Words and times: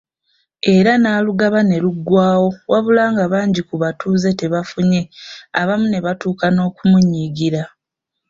Era 0.75 0.91
n'alugaba 0.97 1.59
ne 1.65 1.77
luggwaawo 1.83 2.47
wabula 2.71 3.03
nga 3.13 3.25
bangi 3.33 3.61
ku 3.67 3.75
batuuze 3.83 4.29
tebafunye 4.39 5.01
abamu 5.61 5.85
ne 5.89 5.99
batuuka 6.05 6.45
n’okumunyigira. 6.51 7.63